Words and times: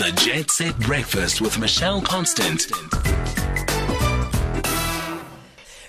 The 0.00 0.12
Jet 0.12 0.50
Set 0.50 0.78
Breakfast 0.78 1.42
with 1.42 1.58
Michelle 1.58 2.00
Constant. 2.00 2.72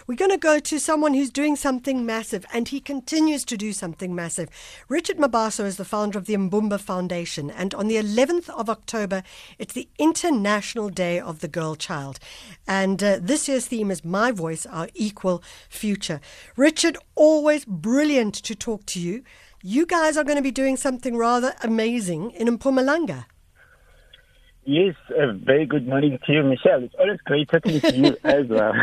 We're 0.06 0.18
going 0.18 0.32
to 0.32 0.38
go 0.38 0.60
to 0.60 0.80
someone 0.82 1.14
who's 1.14 1.30
doing 1.30 1.56
something 1.56 2.06
massive, 2.06 2.46
and 2.52 2.68
he 2.68 2.82
continues 2.82 3.46
to 3.46 3.55
do 3.55 3.71
something 3.71 4.13
massive. 4.13 4.50
Richard 4.89 5.16
Mabaso 5.16 5.63
is 5.63 5.78
the 5.78 5.86
founder 5.86 6.18
of 6.18 6.26
the 6.26 6.34
Imbumba 6.34 6.82
Foundation, 6.82 7.50
and 7.50 7.74
on 7.74 7.88
the 7.88 7.96
11th 7.96 8.50
of 8.50 8.70
October, 8.70 9.24
it's 9.58 9.74
the 9.74 9.88
International 9.97 10.90
Day 10.90 11.18
of 11.18 11.40
the 11.40 11.48
Girl 11.48 11.76
Child. 11.76 12.20
And 12.68 13.02
uh, 13.02 13.18
this 13.22 13.48
year's 13.48 13.68
theme 13.68 13.90
is 13.92 14.04
My 14.04 14.34
Voice, 14.34 14.66
Our 14.66 14.90
Equal 14.94 15.42
Future. 15.70 16.20
Richard, 16.58 16.98
always 17.16 17.64
brilliant 17.64 18.36
to 18.36 18.55
talk 18.55 18.86
to 18.88 19.00
you. 19.00 19.23
You 19.64 19.86
guys 19.86 20.18
are 20.18 20.26
going 20.26 20.36
to 20.36 20.41
be 20.41 20.52
doing 20.52 20.76
something 20.76 21.16
rather 21.16 21.55
amazing 21.64 22.32
in 22.32 22.50
Mpumalanga. 22.58 23.23
Yes, 24.64 24.96
a 25.18 25.34
very 25.34 25.66
good 25.66 25.88
morning 25.88 26.20
to 26.26 26.32
you, 26.32 26.44
Michelle. 26.44 26.84
It's 26.84 26.94
always 27.00 27.20
great 27.26 27.50
talking 27.50 27.82
to 27.82 27.96
you 27.96 28.18
as 28.24 28.46
well. 28.48 28.74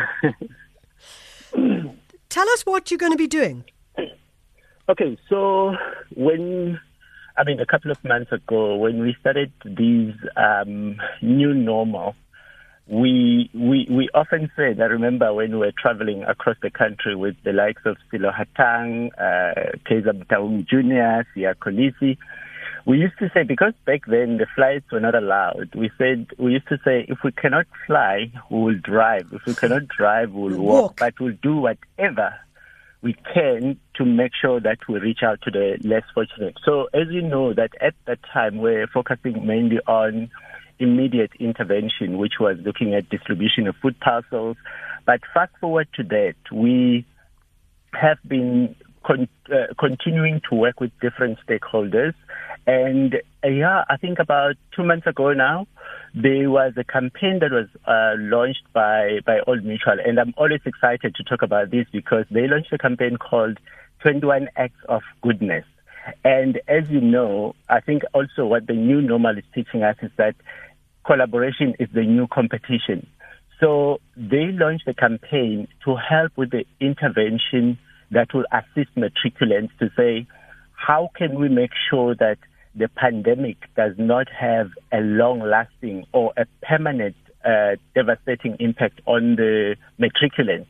Tell 2.29 2.49
us 2.51 2.67
what 2.67 2.91
you're 2.91 2.99
going 2.99 3.13
to 3.13 3.19
be 3.19 3.29
doing. 3.29 3.65
Okay, 4.89 5.17
so 5.29 5.77
when, 6.17 6.81
I 7.37 7.45
mean, 7.45 7.61
a 7.61 7.67
couple 7.67 7.93
of 7.93 8.03
months 8.05 8.33
ago, 8.33 8.77
when 8.77 9.01
we 9.01 9.17
started 9.21 9.53
these 9.65 10.15
um, 10.37 10.97
new 11.23 11.55
normal, 11.55 12.17
we, 12.89 13.49
we, 13.55 13.87
we 13.91 14.09
often 14.15 14.51
said, 14.57 14.81
I 14.81 14.87
remember 14.87 15.33
when 15.33 15.53
we 15.53 15.59
were 15.59 15.73
traveling 15.81 16.25
across 16.25 16.57
the 16.61 16.71
country 16.71 17.15
with 17.15 17.37
the 17.45 17.53
likes 17.53 17.83
of 17.85 17.99
Sello 18.11 18.33
Hatang, 18.35 19.11
uh, 19.19 19.77
Kaizer 19.87 20.25
Motaung 20.25 20.67
Jr., 20.67 21.29
Siya 21.37 21.55
Kolisi, 21.55 22.17
we 22.89 22.97
used 22.97 23.19
to 23.19 23.31
say, 23.35 23.43
because 23.43 23.75
back 23.85 24.07
then 24.07 24.39
the 24.39 24.47
flights 24.57 24.91
were 24.91 24.99
not 24.99 25.15
allowed, 25.15 25.75
we 25.75 25.91
said, 25.99 26.27
we 26.39 26.53
used 26.53 26.69
to 26.69 26.79
say, 26.83 27.05
if 27.07 27.19
we 27.23 27.31
cannot 27.33 27.67
fly, 27.87 28.33
we 28.51 28.63
will 28.63 28.79
drive. 28.79 29.29
If 29.31 29.43
we 29.47 29.55
cannot 29.55 29.89
drive, 29.89 30.33
we 30.33 30.55
will 30.55 30.63
walk. 30.63 30.83
walk. 30.83 30.97
But 30.97 31.21
we'll 31.21 31.37
do 31.43 31.57
whatever 31.57 32.35
we 33.03 33.15
can 33.35 33.79
to 33.97 34.05
make 34.07 34.33
sure 34.41 34.59
that 34.61 34.79
we 34.89 34.99
reach 35.01 35.23
out 35.23 35.43
to 35.43 35.51
the 35.51 35.77
less 35.85 36.05
fortunate. 36.15 36.55
So 36.65 36.89
as 36.95 37.09
you 37.11 37.21
know, 37.21 37.53
that 37.53 37.73
at 37.79 37.93
that 38.07 38.21
time 38.33 38.57
we're 38.57 38.87
focusing 38.87 39.47
mainly 39.47 39.81
on 39.87 40.31
immediate 40.79 41.33
intervention, 41.39 42.17
which 42.17 42.35
was 42.41 42.57
looking 42.65 42.95
at 42.95 43.11
distribution 43.11 43.67
of 43.67 43.77
food 43.83 44.01
parcels. 44.01 44.57
But 45.05 45.21
fast 45.35 45.53
forward 45.61 45.89
to 45.97 46.05
that, 46.05 46.37
we 46.51 47.05
have 47.93 48.19
been 48.27 48.75
con- 49.05 49.29
uh, 49.53 49.73
continuing 49.79 50.41
to 50.49 50.57
work 50.57 50.81
with 50.81 50.91
different 51.01 51.39
stakeholders 51.47 52.15
and 52.69 53.15
uh, 53.43 53.49
yeah, 53.49 53.85
I 53.89 53.97
think 53.97 54.19
about 54.19 54.57
two 54.77 54.85
months 54.85 55.07
ago 55.07 55.33
now, 55.33 55.67
there 56.15 56.51
was 56.51 56.75
a 56.77 56.85
campaign 56.85 57.39
that 57.41 57.51
was 57.51 57.67
uh, 57.87 58.21
launched 58.21 58.65
by, 58.75 59.21
by 59.25 59.41
Old 59.47 59.65
Mutual. 59.65 59.97
And 60.05 60.21
I'm 60.21 60.35
always 60.37 60.61
excited 60.67 61.15
to 61.15 61.25
talk 61.25 61.41
about 61.41 61.71
this 61.71 61.87
because 61.91 62.27
they 62.31 62.47
launched 62.47 62.71
a 62.75 62.79
campaign 62.79 63.17
called 63.17 63.59
21 64.01 64.49
Acts 64.57 64.81
of 64.87 65.01
Goodness. 65.23 65.65
And 66.25 66.61
as 66.69 66.91
you 66.91 67.01
know, 67.01 67.55
I 67.71 67.81
think 67.81 68.03
also 68.13 68.45
what 68.45 68.67
the 68.67 68.75
new 68.75 69.01
normal 69.01 69.39
is 69.39 69.45
teaching 69.55 69.83
us 69.83 69.97
is 70.03 70.11
that 70.19 70.35
collaboration 71.07 71.75
is 71.79 71.89
the 71.95 72.03
new 72.03 72.27
competition. 72.27 73.07
So 73.61 73.99
they 74.15 74.53
launched 74.53 74.87
a 74.87 74.95
campaign 74.95 75.69
to 75.87 75.97
help 75.97 76.33
with 76.37 76.51
the 76.51 76.67
intervention 76.81 77.79
that 78.11 78.33
will 78.35 78.47
assist 78.53 78.95
matriculants 78.97 79.71
to 79.79 79.91
say, 79.97 80.27
how 80.73 81.11
can 81.17 81.39
we 81.39 81.49
make 81.49 81.73
sure 81.91 82.15
that 82.15 82.39
the 82.75 82.89
pandemic 82.89 83.57
does 83.77 83.93
not 83.99 84.29
have 84.31 84.71
a 84.93 85.01
long 85.01 85.41
lasting 85.41 86.05
or 86.13 86.33
a 86.37 86.47
permanent 86.63 87.17
uh, 87.45 87.77
devastating 87.95 88.57
impact 88.61 89.01
on 89.07 89.37
the 89.37 89.77
matriculants. 90.01 90.67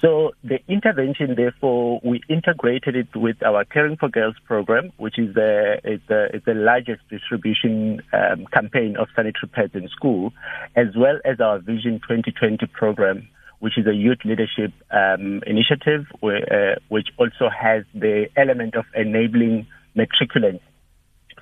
So 0.00 0.32
the 0.42 0.58
intervention, 0.66 1.34
therefore, 1.36 2.00
we 2.02 2.22
integrated 2.28 2.96
it 2.96 3.08
with 3.14 3.42
our 3.42 3.64
Caring 3.64 3.96
for 3.96 4.08
Girls 4.08 4.36
program, 4.46 4.92
which 4.96 5.18
is 5.18 5.34
the, 5.34 5.78
is 5.84 6.00
the 6.08 6.54
largest 6.54 7.02
distribution 7.10 8.00
um, 8.12 8.46
campaign 8.52 8.96
of 8.98 9.08
sanitary 9.14 9.48
pads 9.52 9.74
in 9.74 9.88
school, 9.88 10.32
as 10.74 10.86
well 10.96 11.18
as 11.24 11.38
our 11.40 11.58
Vision 11.58 12.00
2020 12.00 12.66
program, 12.66 13.28
which 13.60 13.78
is 13.78 13.86
a 13.86 13.94
youth 13.94 14.18
leadership 14.24 14.72
um, 14.90 15.42
initiative, 15.46 16.06
uh, 16.22 16.76
which 16.88 17.08
also 17.18 17.48
has 17.48 17.84
the 17.94 18.26
element 18.36 18.74
of 18.74 18.84
enabling 18.94 19.66
matriculants 19.96 20.60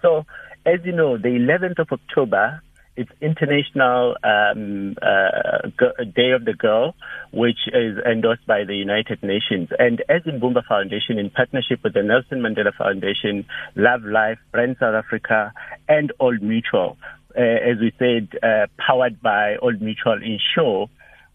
so, 0.03 0.25
as 0.67 0.81
you 0.85 0.93
know, 0.93 1.17
the 1.17 1.29
11th 1.29 1.79
of 1.79 1.89
October, 1.93 2.63
it's 2.97 3.11
International 3.21 4.17
um, 4.25 4.97
uh, 5.01 5.69
Day 6.17 6.33
of 6.33 6.45
the 6.45 6.55
Girl, 6.59 6.95
which 7.33 7.59
is 7.73 7.99
endorsed 7.99 8.47
by 8.47 8.65
the 8.65 8.75
United 8.75 9.23
Nations. 9.23 9.69
And 9.79 10.03
as 10.09 10.23
Imbumba 10.23 10.65
Foundation, 10.67 11.19
in 11.19 11.31
partnership 11.31 11.81
with 11.85 11.95
the 11.95 12.03
Nelson 12.03 12.41
Mandela 12.41 12.75
Foundation, 12.77 13.47
Love 13.77 14.03
Life, 14.03 14.39
Brand 14.51 14.77
South 14.81 14.95
Africa, 14.95 15.53
and 15.89 16.13
Old 16.19 16.43
Mutual, 16.43 16.97
uh, 17.37 17.41
as 17.41 17.79
we 17.79 17.93
said, 17.99 18.37
uh, 18.43 18.67
powered 18.85 19.23
by 19.23 19.57
Old 19.63 19.81
Mutual 19.81 20.19
Insure, 20.21 20.89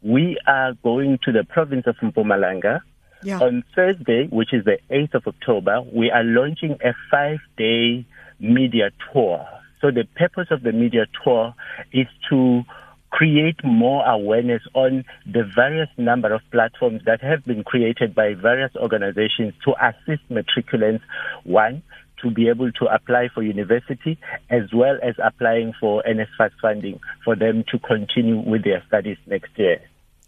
we 0.04 0.38
are 0.46 0.74
going 0.84 1.20
to 1.24 1.32
the 1.32 1.44
province 1.44 1.86
of 1.88 1.96
Mpumalanga. 1.98 2.82
Yeah. 3.24 3.40
On 3.40 3.64
Thursday, 3.74 4.28
which 4.28 4.54
is 4.54 4.66
the 4.66 4.80
8th 4.92 5.14
of 5.14 5.28
October, 5.28 5.82
we 5.82 6.12
are 6.12 6.24
launching 6.26 6.78
a 6.84 6.94
five-day 7.10 8.06
media 8.40 8.92
tour. 9.12 9.48
So 9.80 9.92
the 9.92 10.04
purpose 10.16 10.48
of 10.52 10.64
the 10.64 10.74
media 10.74 11.06
tour 11.24 11.54
is 11.94 12.08
to 12.30 12.64
create 13.12 13.64
more 13.64 14.04
awareness 14.06 14.62
on 14.74 15.06
the 15.26 15.50
various 15.56 15.90
number 15.98 16.34
of 16.34 16.42
platforms 16.52 17.02
that 17.06 17.22
have 17.22 17.46
been 17.46 17.64
created 17.64 18.14
by 18.14 18.34
various 18.34 18.72
organizations 18.76 19.54
to 19.64 19.74
assist 19.80 20.24
matriculants, 20.30 21.02
one, 21.44 21.84
to 22.22 22.32
be 22.32 22.50
able 22.50 22.72
to 22.72 22.86
apply 22.86 23.30
for 23.34 23.44
university 23.44 24.18
as 24.50 24.64
well 24.74 24.98
as 25.04 25.16
applying 25.24 25.74
for 25.80 26.04
NSFAS 26.08 26.52
funding 26.62 27.00
for 27.24 27.36
them 27.36 27.64
to 27.72 27.80
continue 27.80 28.40
with 28.40 28.64
their 28.64 28.84
studies 28.88 29.18
next 29.28 29.52
year. 29.58 29.80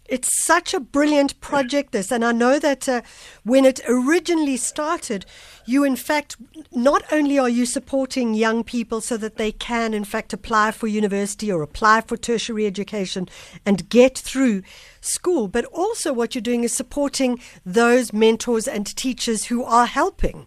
It's 0.08 0.44
such 0.44 0.74
a 0.74 0.80
brilliant 0.80 1.40
project, 1.40 1.92
this. 1.92 2.12
And 2.12 2.24
I 2.24 2.32
know 2.32 2.58
that 2.58 2.88
uh, 2.88 3.02
when 3.44 3.64
it 3.64 3.80
originally 3.88 4.56
started, 4.56 5.26
you, 5.66 5.84
in 5.84 5.96
fact, 5.96 6.36
not 6.72 7.02
only 7.12 7.38
are 7.38 7.48
you 7.48 7.66
supporting 7.66 8.34
young 8.34 8.62
people 8.62 9.00
so 9.00 9.16
that 9.16 9.36
they 9.36 9.52
can, 9.52 9.94
in 9.94 10.04
fact, 10.04 10.32
apply 10.32 10.70
for 10.70 10.86
university 10.86 11.50
or 11.50 11.62
apply 11.62 12.02
for 12.02 12.16
tertiary 12.16 12.66
education 12.66 13.28
and 13.64 13.88
get 13.88 14.16
through 14.16 14.62
school, 15.00 15.48
but 15.48 15.64
also 15.66 16.12
what 16.12 16.34
you're 16.34 16.42
doing 16.42 16.64
is 16.64 16.72
supporting 16.72 17.40
those 17.64 18.12
mentors 18.12 18.68
and 18.68 18.86
teachers 18.96 19.46
who 19.46 19.64
are 19.64 19.86
helping. 19.86 20.46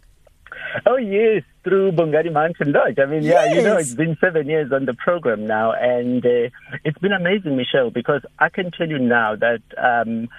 Oh, 0.86 0.98
yes, 0.98 1.44
through 1.70 1.92
Bongani 1.92 2.34
Mountain 2.34 2.72
Lodge. 2.72 2.98
I 2.98 3.06
mean, 3.06 3.22
yes. 3.22 3.50
yeah, 3.50 3.56
you 3.56 3.62
know, 3.62 3.78
it's 3.78 3.94
been 3.94 4.18
seven 4.20 4.48
years 4.48 4.72
on 4.72 4.86
the 4.86 4.96
program 4.96 5.46
now, 5.46 5.72
and 5.72 6.26
uh, 6.26 6.50
it's 6.84 6.98
been 6.98 7.12
amazing, 7.12 7.56
Michelle, 7.56 7.92
because 7.92 8.22
I 8.40 8.50
can 8.50 8.72
tell 8.72 8.90
you 8.90 8.98
now 8.98 9.36
that, 9.36 9.62
um, 9.78 10.30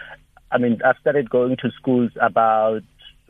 I 0.50 0.58
mean, 0.58 0.80
I've 0.84 0.96
started 1.00 1.30
going 1.30 1.56
to 1.58 1.70
schools 1.78 2.10
about 2.20 2.82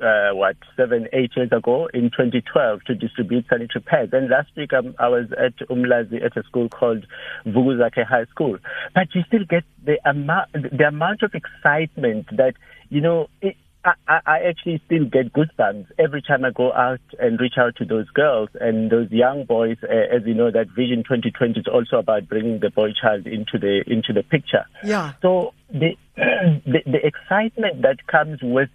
uh, 0.03 0.31
what 0.33 0.57
seven, 0.79 1.09
eight 1.13 1.33
years 1.37 1.53
ago 1.53 1.91
in 1.93 2.05
2012 2.05 2.85
to 2.85 2.95
distribute 2.95 3.45
sanitary 3.51 3.83
pads. 3.83 4.15
And 4.15 4.31
last 4.31 4.49
week 4.57 4.73
um, 4.73 4.95
I 4.99 5.09
was 5.09 5.27
at 5.33 5.59
Umlazi 5.69 6.25
at 6.25 6.35
a 6.39 6.43
school 6.45 6.71
called 6.71 7.05
Vukuzakhe 7.45 8.07
High 8.07 8.25
School. 8.31 8.57
But 8.95 9.15
you 9.15 9.23
still 9.29 9.45
get 9.47 9.65
the 9.85 9.99
amount, 10.09 10.53
the 10.55 10.87
amount 10.89 11.23
of 11.23 11.35
excitement 11.35 12.29
that 12.35 12.55
you 12.89 13.03
know. 13.03 13.29
It, 13.43 13.57
I, 13.85 14.21
I 14.27 14.39
actually 14.49 14.83
still 14.87 15.05
get 15.05 15.33
goosebumps 15.33 15.87
every 15.99 16.21
time 16.23 16.45
I 16.45 16.51
go 16.51 16.73
out 16.73 17.01
and 17.19 17.41
reach 17.41 17.55
out 17.59 17.77
to 17.77 17.85
those 17.85 18.09
girls 18.11 18.51
and 18.61 18.91
those 18.91 19.11
young 19.11 19.45
boys. 19.45 19.79
Uh, 19.83 20.15
as 20.15 20.23
you 20.27 20.35
know, 20.35 20.51
that 20.51 20.69
Vision 20.77 20.99
2020 20.99 21.61
is 21.61 21.67
also 21.67 21.97
about 21.97 22.29
bringing 22.29 22.61
the 22.61 22.71
boy 22.71 22.93
child 22.93 23.27
into 23.27 23.59
the 23.59 23.83
into 23.87 24.13
the 24.13 24.23
picture. 24.23 24.67
Yeah. 24.85 25.13
So 25.23 25.55
the 25.71 25.97
the, 26.17 26.83
the 26.87 27.07
excitement 27.07 27.83
that 27.83 28.07
comes 28.07 28.41
with 28.43 28.69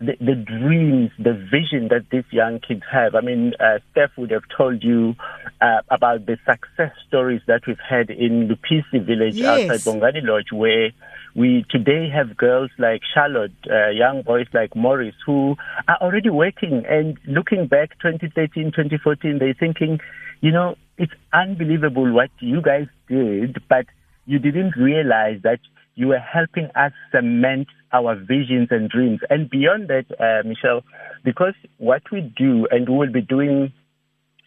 the, 0.00 0.16
the, 0.20 0.34
dreams, 0.34 1.10
the 1.18 1.32
vision 1.32 1.88
that 1.88 2.06
these 2.10 2.24
young 2.30 2.60
kids 2.60 2.82
have. 2.90 3.14
I 3.14 3.20
mean, 3.20 3.54
uh, 3.60 3.78
Steph 3.90 4.10
would 4.16 4.30
have 4.30 4.42
told 4.56 4.82
you 4.82 5.14
uh, 5.60 5.80
about 5.90 6.26
the 6.26 6.36
success 6.44 6.92
stories 7.06 7.42
that 7.46 7.66
we've 7.66 7.78
had 7.78 8.10
in 8.10 8.48
Lupisi 8.48 9.04
village 9.04 9.36
yes. 9.36 9.70
outside 9.70 9.92
Bongani 9.92 10.22
Lodge, 10.24 10.52
where 10.52 10.90
we 11.34 11.64
today 11.68 12.08
have 12.14 12.36
girls 12.36 12.70
like 12.78 13.00
Charlotte, 13.12 13.52
uh, 13.68 13.90
young 13.90 14.22
boys 14.22 14.46
like 14.52 14.76
Morris, 14.76 15.14
who 15.26 15.56
are 15.88 15.98
already 16.00 16.30
working 16.30 16.84
and 16.88 17.18
looking 17.26 17.66
back 17.66 17.90
2013, 18.00 18.72
2014, 18.74 19.38
they're 19.38 19.54
thinking, 19.58 19.98
you 20.40 20.52
know, 20.52 20.76
it's 20.96 21.12
unbelievable 21.32 22.12
what 22.12 22.30
you 22.38 22.62
guys 22.62 22.86
did, 23.08 23.58
but 23.68 23.86
you 24.26 24.38
didn't 24.38 24.76
realize 24.76 25.40
that 25.42 25.58
you 25.96 26.08
were 26.08 26.18
helping 26.18 26.66
us 26.76 26.92
cement 27.12 27.68
our 27.92 28.14
visions 28.14 28.68
and 28.70 28.88
dreams. 28.88 29.20
And 29.30 29.50
beyond 29.50 29.88
that, 29.88 30.06
uh, 30.18 30.46
Michelle, 30.46 30.82
because 31.24 31.54
what 31.78 32.02
we 32.12 32.20
do, 32.36 32.66
and 32.70 32.88
we 32.88 32.96
will 32.96 33.12
be 33.12 33.20
doing 33.20 33.72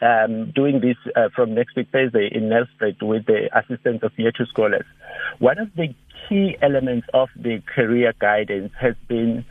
um, 0.01 0.51
doing 0.51 0.79
this 0.79 0.97
uh, 1.15 1.29
from 1.35 1.55
next 1.55 1.75
week 1.75 1.88
Thursday 1.91 2.29
in 2.31 2.49
Nelspruit 2.49 3.01
with 3.01 3.25
the 3.25 3.49
assistance 3.57 4.03
of 4.03 4.11
year 4.17 4.31
two 4.31 4.45
scholars. 4.45 4.85
One 5.39 5.57
of 5.57 5.73
the 5.75 5.94
key 6.27 6.57
elements 6.61 7.07
of 7.13 7.29
the 7.35 7.61
career 7.73 8.13
guidance 8.19 8.71
has 8.79 8.95
been 9.07 9.45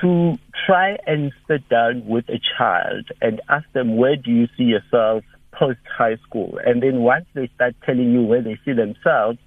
to 0.00 0.38
try 0.66 0.96
and 1.06 1.32
sit 1.46 1.68
down 1.68 2.06
with 2.06 2.28
a 2.28 2.40
child 2.56 3.10
and 3.20 3.40
ask 3.48 3.70
them, 3.72 3.96
where 3.96 4.16
do 4.16 4.30
you 4.30 4.46
see 4.56 4.64
yourself 4.64 5.24
post 5.52 5.80
high 5.96 6.16
school? 6.26 6.58
And 6.64 6.82
then 6.82 7.00
once 7.00 7.26
they 7.34 7.50
start 7.54 7.74
telling 7.84 8.12
you 8.12 8.22
where 8.22 8.42
they 8.42 8.58
see 8.64 8.72
themselves, 8.72 9.38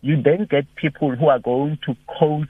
you 0.00 0.22
then 0.22 0.46
get 0.48 0.72
people 0.76 1.14
who 1.16 1.28
are 1.28 1.40
going 1.40 1.78
to 1.86 1.96
coach, 2.18 2.48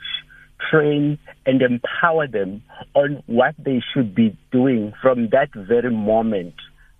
train, 0.70 1.18
and 1.46 1.62
empower 1.62 2.26
them 2.26 2.62
on 2.94 3.22
what 3.26 3.54
they 3.58 3.82
should 3.94 4.14
be 4.14 4.36
doing 4.52 4.92
from 5.00 5.30
that 5.30 5.48
very 5.54 5.90
moment 5.90 6.54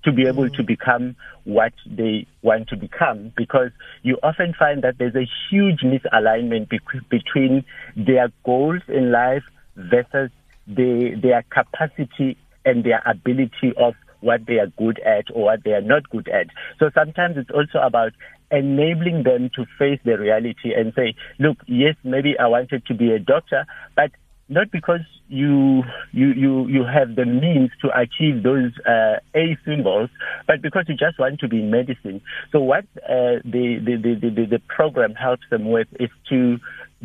to 0.08 0.12
be 0.14 0.26
able 0.26 0.48
to 0.48 0.62
become 0.62 1.14
what 1.44 1.72
they 1.86 2.26
want 2.42 2.68
to 2.68 2.76
become 2.76 3.30
because 3.36 3.70
you 4.02 4.16
often 4.22 4.54
find 4.58 4.82
that 4.82 4.96
there's 4.98 5.14
a 5.14 5.28
huge 5.50 5.80
misalignment 5.80 6.68
be- 6.70 6.80
between 7.10 7.64
their 7.94 8.28
goals 8.44 8.80
in 8.88 9.12
life 9.12 9.42
versus 9.76 10.30
the, 10.66 11.18
their 11.22 11.44
capacity 11.50 12.38
and 12.64 12.84
their 12.84 13.02
ability 13.04 13.72
of 13.76 13.94
what 14.20 14.46
they 14.46 14.54
are 14.54 14.68
good 14.78 14.98
at 15.00 15.24
or 15.34 15.44
what 15.44 15.62
they 15.64 15.72
are 15.72 15.82
not 15.82 16.08
good 16.08 16.28
at. 16.28 16.46
So 16.78 16.90
sometimes 16.94 17.36
it's 17.36 17.50
also 17.50 17.78
about 17.84 18.12
enabling 18.50 19.24
them 19.24 19.50
to 19.56 19.66
face 19.78 20.00
the 20.04 20.18
reality 20.18 20.72
and 20.74 20.92
say, 20.96 21.14
look, 21.38 21.58
yes, 21.66 21.96
maybe 22.02 22.34
I 22.38 22.46
wanted 22.46 22.86
to 22.86 22.94
be 22.94 23.12
a 23.12 23.18
doctor, 23.18 23.66
but 23.94 24.10
not 24.48 24.70
because 24.70 25.00
you 25.28 25.82
you 26.12 26.32
you 26.32 26.66
you 26.68 26.84
have 26.84 27.16
the 27.16 27.26
means 27.26 27.70
to 27.82 27.88
achieve 27.98 28.42
those 28.42 28.72
uh, 28.86 29.16
A 29.34 29.58
symbols, 29.64 30.10
but 30.46 30.62
because 30.62 30.84
you 30.88 30.94
just 30.96 31.18
want 31.18 31.40
to 31.40 31.48
be 31.48 31.58
in 31.58 31.70
medicine. 31.70 32.22
So 32.50 32.60
what 32.60 32.84
uh, 33.04 33.44
the, 33.44 33.78
the, 33.84 33.96
the 33.96 34.30
the 34.30 34.46
the 34.46 34.62
program 34.68 35.14
helps 35.14 35.44
them 35.50 35.70
with 35.70 35.88
is 36.00 36.10
to 36.30 36.58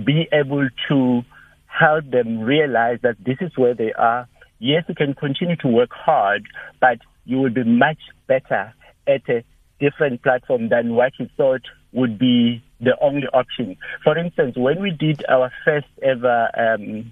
be 0.04 0.28
able 0.31 0.68
to 0.90 1.22
help 1.68 2.10
them 2.10 2.40
realize 2.40 3.00
that 3.04 3.18
this 3.25 3.38
is 3.42 3.51
where 3.57 3.74
they 3.74 3.92
are. 3.94 4.28
Yes, 4.60 4.86
you 4.88 4.96
can 4.96 5.13
continue 5.13 5.57
to 5.57 5.68
work 5.68 5.89
hard, 5.92 6.48
but 6.80 7.00
you 7.25 7.38
will 7.38 7.50
be 7.50 7.63
much 7.63 8.00
better 8.28 8.74
at 9.07 9.28
a 9.28 9.44
different 9.80 10.24
platform 10.24 10.69
than 10.69 10.96
what 10.96 11.12
you 11.19 11.28
thought 11.36 11.62
would 11.92 12.18
be 12.18 12.63
the 12.80 12.98
only 13.01 13.28
option. 13.34 13.75
For 14.04 14.18
instance, 14.18 14.56
when 14.57 14.81
we 14.81 14.92
did 14.92 15.25
our 15.28 15.51
first 15.66 15.88
ever 16.01 16.50
um, 16.57 17.12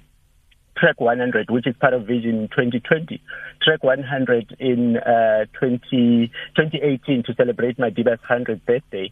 Track 0.78 1.00
100, 1.00 1.50
which 1.50 1.68
is 1.68 1.76
part 1.80 1.94
of 1.94 2.06
Vision 2.06 2.48
2020, 2.52 3.22
Track 3.62 3.84
100 3.84 4.56
in 4.60 4.98
uh, 4.98 5.46
20, 5.60 6.32
2018 6.56 7.24
to 7.24 7.34
celebrate 7.36 7.78
Madiba's 7.78 8.20
100th 8.30 8.66
birthday, 8.66 9.12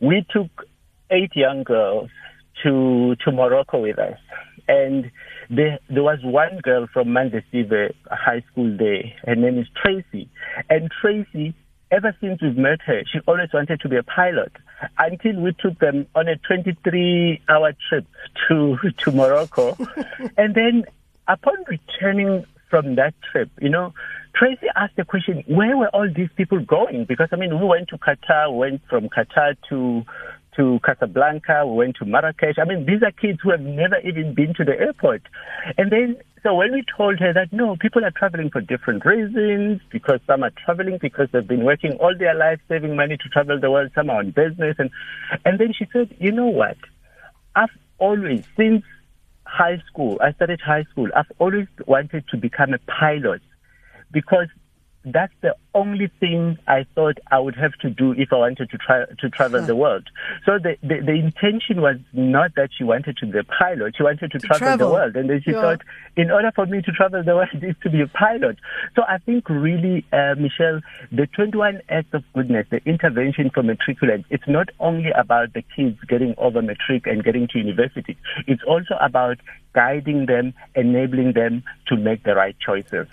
we 0.00 0.26
took 0.30 0.50
eight 1.10 1.30
young 1.34 1.62
girls 1.62 2.10
to 2.62 3.14
to 3.24 3.32
Morocco 3.32 3.80
with 3.80 3.98
us. 3.98 4.18
And 4.68 5.10
there, 5.48 5.78
there 5.88 6.02
was 6.02 6.18
one 6.24 6.58
girl 6.62 6.88
from 6.92 7.08
Mandesibe 7.08 7.94
High 8.10 8.42
School 8.50 8.76
there. 8.76 9.04
Her 9.24 9.36
name 9.36 9.58
is 9.58 9.66
Tracy. 9.80 10.28
And 10.68 10.90
Tracy, 11.00 11.54
ever 11.90 12.14
since 12.20 12.40
we've 12.42 12.56
met 12.56 12.80
her, 12.82 13.02
she 13.10 13.20
always 13.26 13.52
wanted 13.52 13.80
to 13.80 13.88
be 13.88 13.96
a 13.96 14.02
pilot 14.02 14.52
until 14.98 15.40
we 15.40 15.52
took 15.52 15.78
them 15.78 16.06
on 16.14 16.28
a 16.28 16.36
23 16.36 17.42
hour 17.48 17.72
trip 17.88 18.06
to, 18.48 18.76
to 18.98 19.10
Morocco. 19.12 19.76
and 20.36 20.54
then 20.54 20.84
upon 21.28 21.54
returning 21.68 22.44
from 22.68 22.96
that 22.96 23.14
trip, 23.30 23.50
you 23.60 23.68
know, 23.68 23.94
Tracy 24.34 24.66
asked 24.76 24.96
the 24.96 25.04
question, 25.04 25.42
where 25.46 25.76
were 25.78 25.88
all 25.88 26.08
these 26.14 26.28
people 26.36 26.60
going? 26.60 27.06
Because, 27.06 27.28
I 27.32 27.36
mean, 27.36 27.58
we 27.58 27.66
went 27.66 27.88
to 27.88 27.98
Qatar, 27.98 28.54
went 28.54 28.82
from 28.88 29.08
Qatar 29.08 29.56
to 29.70 30.04
to 30.56 30.80
Casablanca, 30.84 31.66
we 31.66 31.76
went 31.76 31.96
to 31.96 32.04
Marrakesh. 32.04 32.56
I 32.58 32.64
mean, 32.64 32.86
these 32.86 33.02
are 33.02 33.12
kids 33.12 33.38
who 33.42 33.50
have 33.50 33.60
never 33.60 33.98
even 34.00 34.34
been 34.34 34.54
to 34.54 34.64
the 34.64 34.78
airport. 34.78 35.22
And 35.76 35.90
then, 35.90 36.16
so 36.42 36.54
when 36.54 36.72
we 36.72 36.84
told 36.96 37.18
her 37.20 37.32
that 37.32 37.52
no, 37.52 37.76
people 37.76 38.04
are 38.04 38.10
traveling 38.10 38.50
for 38.50 38.60
different 38.60 39.04
reasons, 39.04 39.80
because 39.90 40.20
some 40.26 40.42
are 40.42 40.52
traveling 40.64 40.98
because 41.00 41.28
they've 41.32 41.46
been 41.46 41.64
working 41.64 41.92
all 42.00 42.14
their 42.18 42.34
life 42.34 42.60
saving 42.68 42.96
money 42.96 43.16
to 43.16 43.28
travel 43.28 43.60
the 43.60 43.70
world, 43.70 43.90
some 43.94 44.10
are 44.10 44.18
on 44.18 44.30
business. 44.30 44.76
And, 44.78 44.90
and 45.44 45.58
then 45.58 45.72
she 45.72 45.86
said, 45.92 46.14
you 46.18 46.32
know 46.32 46.46
what? 46.46 46.76
I've 47.54 47.70
always, 47.98 48.44
since 48.56 48.84
high 49.44 49.82
school, 49.86 50.18
I 50.22 50.32
started 50.32 50.60
high 50.60 50.84
school, 50.90 51.08
I've 51.14 51.30
always 51.38 51.66
wanted 51.86 52.24
to 52.28 52.36
become 52.36 52.74
a 52.74 52.78
pilot 52.78 53.42
because 54.10 54.48
that's 55.06 55.32
the 55.40 55.54
only 55.72 56.10
thing 56.18 56.58
I 56.66 56.84
thought 56.94 57.18
I 57.30 57.38
would 57.38 57.54
have 57.54 57.74
to 57.82 57.90
do 57.90 58.12
if 58.12 58.32
I 58.32 58.36
wanted 58.36 58.70
to 58.70 58.78
try 58.78 59.04
to 59.06 59.30
travel 59.30 59.62
the 59.62 59.76
world. 59.76 60.08
So 60.44 60.58
the, 60.58 60.76
the, 60.82 61.00
the 61.00 61.12
intention 61.12 61.80
was 61.80 61.96
not 62.12 62.56
that 62.56 62.70
she 62.76 62.82
wanted 62.82 63.16
to 63.18 63.26
be 63.26 63.38
a 63.38 63.44
pilot; 63.44 63.94
she 63.96 64.02
wanted 64.02 64.32
to, 64.32 64.38
to 64.40 64.46
travel, 64.46 64.58
travel, 64.58 64.88
the 64.88 64.92
world, 64.92 65.16
and 65.16 65.30
then 65.30 65.42
she 65.44 65.52
yeah. 65.52 65.60
thought, 65.60 65.82
in 66.16 66.32
order 66.32 66.50
for 66.54 66.66
me 66.66 66.82
to 66.82 66.90
travel 66.90 67.22
the 67.22 67.36
world, 67.36 67.48
is 67.62 67.76
to 67.84 67.90
be 67.90 68.00
a 68.00 68.08
pilot. 68.08 68.58
So 68.96 69.02
I 69.06 69.18
think 69.18 69.48
really, 69.48 70.04
uh, 70.12 70.34
Michelle, 70.36 70.80
the 71.12 71.28
21 71.28 71.82
acts 71.88 72.12
of 72.12 72.24
goodness, 72.34 72.66
the 72.70 72.80
intervention 72.84 73.50
for 73.54 73.62
matriculants, 73.62 74.24
it's 74.30 74.48
not 74.48 74.70
only 74.80 75.10
about 75.10 75.52
the 75.52 75.62
kids 75.76 75.98
getting 76.08 76.34
over 76.36 76.60
matric 76.62 77.06
and 77.06 77.22
getting 77.22 77.46
to 77.48 77.58
university. 77.58 78.18
It's 78.48 78.62
also 78.66 78.96
about 79.00 79.38
guiding 79.72 80.26
them, 80.26 80.54
enabling 80.74 81.34
them 81.34 81.62
to 81.86 81.96
make 81.96 82.24
the 82.24 82.34
right 82.34 82.56
choices. 82.58 83.06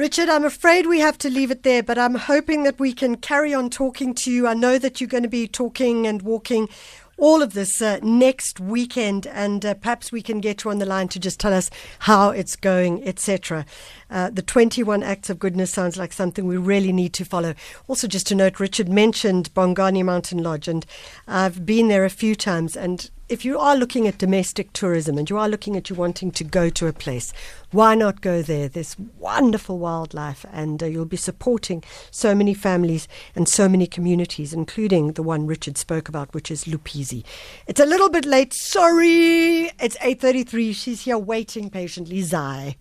Richard, 0.00 0.30
I'm 0.30 0.46
afraid 0.46 0.86
we 0.86 1.00
have 1.00 1.18
to 1.18 1.28
leave 1.28 1.50
it 1.50 1.62
there, 1.62 1.82
but 1.82 1.98
I'm 1.98 2.14
hoping 2.14 2.62
that 2.62 2.80
we 2.80 2.94
can 2.94 3.18
carry 3.18 3.52
on 3.52 3.68
talking 3.68 4.14
to 4.14 4.30
you. 4.30 4.46
I 4.46 4.54
know 4.54 4.78
that 4.78 4.98
you're 4.98 5.06
going 5.06 5.24
to 5.24 5.28
be 5.28 5.46
talking 5.46 6.06
and 6.06 6.22
walking 6.22 6.70
all 7.18 7.42
of 7.42 7.52
this 7.52 7.82
uh, 7.82 7.98
next 8.02 8.58
weekend, 8.58 9.26
and 9.26 9.62
uh, 9.62 9.74
perhaps 9.74 10.10
we 10.10 10.22
can 10.22 10.40
get 10.40 10.64
you 10.64 10.70
on 10.70 10.78
the 10.78 10.86
line 10.86 11.08
to 11.08 11.20
just 11.20 11.38
tell 11.38 11.52
us 11.52 11.68
how 11.98 12.30
it's 12.30 12.56
going, 12.56 13.06
etc. 13.06 13.66
Uh, 14.08 14.30
the 14.30 14.40
21 14.40 15.02
Acts 15.02 15.28
of 15.28 15.38
Goodness 15.38 15.70
sounds 15.70 15.98
like 15.98 16.14
something 16.14 16.46
we 16.46 16.56
really 16.56 16.94
need 16.94 17.12
to 17.12 17.26
follow. 17.26 17.52
Also, 17.86 18.08
just 18.08 18.26
to 18.28 18.34
note, 18.34 18.58
Richard 18.58 18.88
mentioned 18.88 19.52
Bongani 19.52 20.02
Mountain 20.02 20.42
Lodge, 20.42 20.66
and 20.66 20.86
I've 21.28 21.66
been 21.66 21.88
there 21.88 22.06
a 22.06 22.10
few 22.10 22.34
times, 22.34 22.74
and 22.74 23.10
if 23.30 23.44
you 23.44 23.60
are 23.60 23.76
looking 23.76 24.08
at 24.08 24.18
domestic 24.18 24.72
tourism 24.72 25.16
and 25.16 25.30
you 25.30 25.38
are 25.38 25.48
looking 25.48 25.76
at 25.76 25.88
you 25.88 25.94
wanting 25.94 26.32
to 26.32 26.42
go 26.42 26.68
to 26.68 26.88
a 26.88 26.92
place, 26.92 27.32
why 27.70 27.94
not 27.94 28.20
go 28.20 28.42
there? 28.42 28.68
There's 28.68 28.96
wonderful 29.18 29.78
wildlife, 29.78 30.44
and 30.52 30.82
uh, 30.82 30.86
you'll 30.86 31.04
be 31.04 31.16
supporting 31.16 31.84
so 32.10 32.34
many 32.34 32.54
families 32.54 33.06
and 33.36 33.48
so 33.48 33.68
many 33.68 33.86
communities, 33.86 34.52
including 34.52 35.12
the 35.12 35.22
one 35.22 35.46
Richard 35.46 35.78
spoke 35.78 36.08
about, 36.08 36.34
which 36.34 36.50
is 36.50 36.64
Lupisi. 36.64 37.22
It's 37.68 37.80
a 37.80 37.86
little 37.86 38.10
bit 38.10 38.24
late. 38.24 38.52
Sorry, 38.52 39.70
it's 39.78 39.96
8:33. 39.98 40.74
She's 40.74 41.02
here 41.02 41.18
waiting 41.18 41.70
patiently. 41.70 42.22
Zai. 42.22 42.76